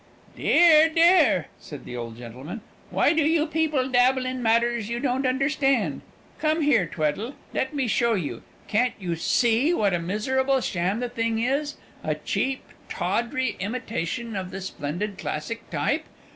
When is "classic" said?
15.19-15.69